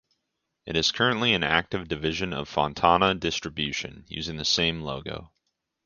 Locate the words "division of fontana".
1.87-3.13